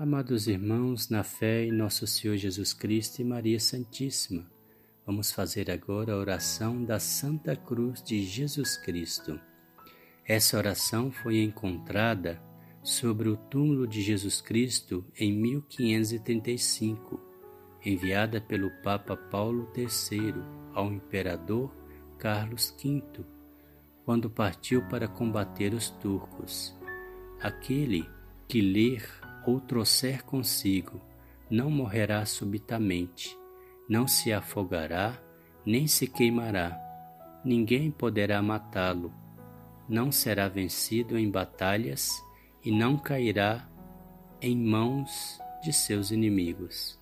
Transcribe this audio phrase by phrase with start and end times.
[0.00, 4.50] Amados irmãos, na fé em nosso Senhor Jesus Cristo e Maria Santíssima,
[5.04, 9.38] vamos fazer agora a oração da Santa Cruz de Jesus Cristo.
[10.24, 12.42] Essa oração foi encontrada
[12.82, 17.20] sobre o túmulo de Jesus Cristo em 1535,
[17.84, 20.32] enviada pelo Papa Paulo III
[20.72, 21.76] ao imperador
[22.16, 23.02] Carlos V,
[24.06, 26.74] quando partiu para combater os turcos.
[27.38, 28.08] Aquele
[28.48, 31.00] que ler ou trouxer consigo,
[31.50, 33.36] não morrerá subitamente,
[33.88, 35.18] não se afogará,
[35.66, 36.78] nem se queimará.
[37.44, 39.12] Ninguém poderá matá-lo.
[39.88, 42.10] Não será vencido em batalhas
[42.64, 43.68] e não cairá
[44.40, 47.00] em mãos de seus inimigos.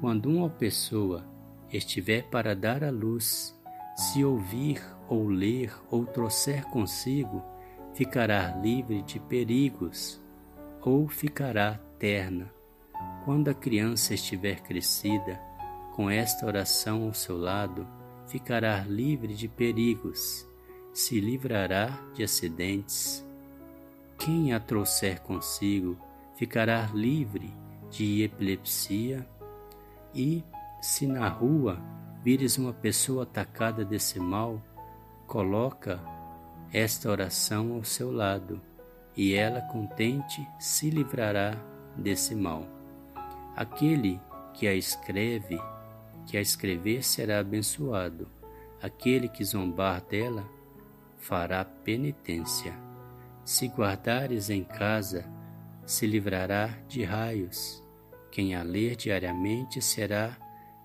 [0.00, 1.26] Quando uma pessoa
[1.72, 3.58] estiver para dar à luz,
[3.96, 7.42] se ouvir ou ler ou trouxer consigo,
[7.94, 10.21] ficará livre de perigos
[10.82, 12.52] ou ficará terna.
[13.24, 15.40] Quando a criança estiver crescida,
[15.94, 17.86] com esta oração ao seu lado,
[18.26, 20.46] ficará livre de perigos,
[20.92, 23.24] se livrará de acidentes.
[24.18, 25.96] Quem a trouxer consigo
[26.34, 27.52] ficará livre
[27.90, 29.26] de epilepsia
[30.14, 30.42] e,
[30.80, 31.80] se na rua
[32.24, 34.60] vires uma pessoa atacada desse mal,
[35.26, 36.00] coloca
[36.72, 38.60] esta oração ao seu lado
[39.16, 41.54] e ela contente se livrará
[41.96, 42.66] desse mal.
[43.54, 44.20] Aquele
[44.54, 45.60] que a escreve,
[46.26, 48.28] que a escrever será abençoado.
[48.80, 50.44] Aquele que zombar dela
[51.18, 52.74] fará penitência.
[53.44, 55.24] Se guardares em casa,
[55.84, 57.82] se livrará de raios.
[58.30, 60.36] Quem a ler diariamente será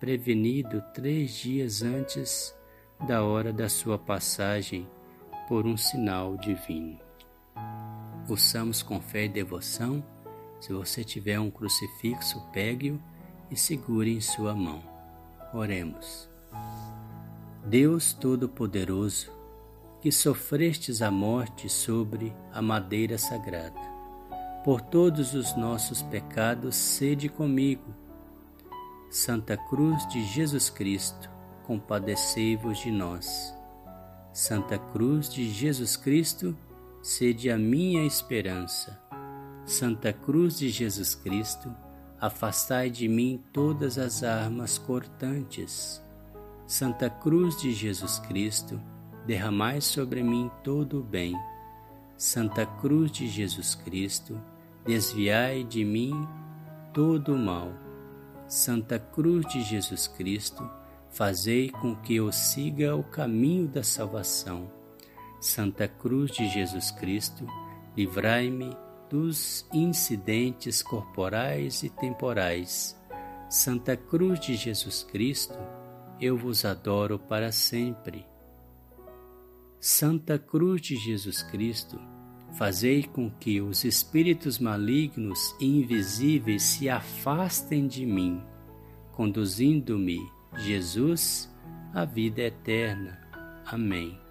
[0.00, 2.54] prevenido três dias antes
[3.06, 4.88] da hora da sua passagem
[5.48, 7.07] por um sinal divino.
[8.28, 10.04] Ouçamos com fé e devoção.
[10.60, 13.00] Se você tiver um crucifixo, pegue-o
[13.50, 14.82] e segure em sua mão.
[15.54, 16.28] Oremos.
[17.64, 19.32] Deus Todo-Poderoso,
[20.02, 23.80] que sofrestes a morte sobre a madeira sagrada,
[24.62, 27.94] por todos os nossos pecados, sede comigo.
[29.10, 31.30] Santa Cruz de Jesus Cristo,
[31.64, 33.54] compadecei-vos de nós.
[34.34, 36.54] Santa Cruz de Jesus Cristo,
[37.08, 39.00] sede a minha esperança.
[39.64, 41.74] Santa Cruz de Jesus Cristo,
[42.20, 46.04] afastai de mim todas as armas cortantes.
[46.66, 48.78] Santa Cruz de Jesus Cristo,
[49.26, 51.34] derramai sobre mim todo o bem.
[52.14, 54.38] Santa Cruz de Jesus Cristo,
[54.84, 56.28] desviai de mim
[56.92, 57.72] todo o mal.
[58.46, 60.62] Santa Cruz de Jesus Cristo,
[61.08, 64.77] fazei com que eu siga o caminho da salvação.
[65.40, 67.46] Santa Cruz de Jesus Cristo,
[67.96, 68.70] livrai-me
[69.08, 73.00] dos incidentes corporais e temporais.
[73.48, 75.58] Santa Cruz de Jesus Cristo,
[76.20, 78.26] eu vos adoro para sempre.
[79.80, 82.00] Santa Cruz de Jesus Cristo,
[82.54, 88.42] fazei com que os espíritos malignos e invisíveis se afastem de mim,
[89.12, 90.18] conduzindo-me,
[90.56, 91.48] Jesus,
[91.94, 93.20] à vida eterna.
[93.64, 94.27] Amém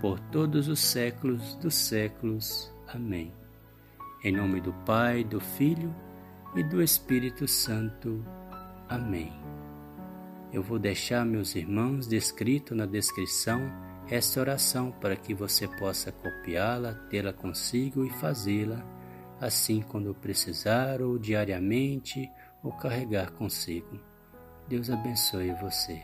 [0.00, 2.72] por todos os séculos dos séculos.
[2.88, 3.32] Amém.
[4.24, 5.94] Em nome do Pai, do Filho
[6.56, 8.24] e do Espírito Santo.
[8.88, 9.32] Amém.
[10.52, 13.60] Eu vou deixar, meus irmãos, descrito na descrição
[14.08, 18.84] esta oração para que você possa copiá-la, tê-la consigo e fazê-la
[19.40, 22.30] assim quando precisar ou diariamente
[22.62, 24.00] ou carregar consigo.
[24.68, 26.02] Deus abençoe você.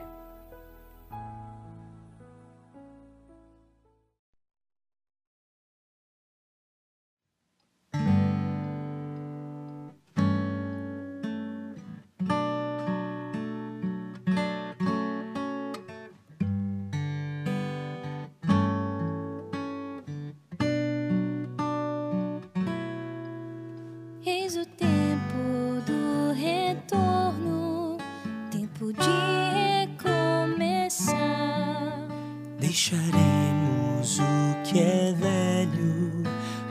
[32.60, 36.22] Deixaremos o que é velho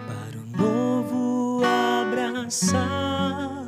[0.08, 3.68] para o novo abraçar,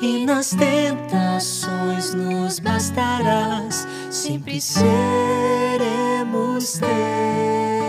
[0.00, 7.81] e nas tentações nos bastarás, sempre seremos teus.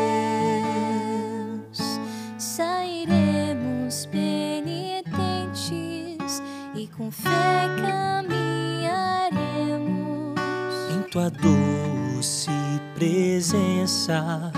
[11.14, 12.50] tua doce
[12.96, 14.52] presença.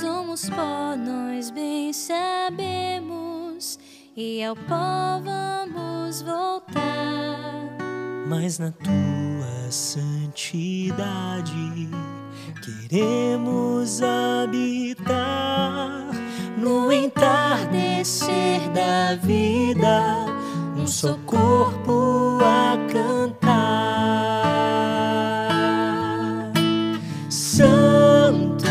[0.00, 3.78] Somos pó, nós bem sabemos,
[4.16, 6.72] e ao pó vamos voltar.
[8.28, 9.21] mas na tua
[9.72, 11.50] santidade
[12.62, 15.12] queremos habitar
[16.58, 20.26] no entardecer da vida,
[20.76, 23.72] um só corpo a cantar.
[27.30, 28.66] Santo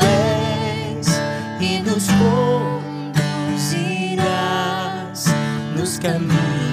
[0.00, 1.08] és
[1.60, 2.06] e nos
[3.56, 5.26] conduzirás
[5.76, 6.65] nos caminhos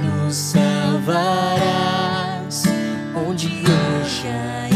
[0.00, 1.54] nos salvarás,
[3.14, 4.73] onde ainda há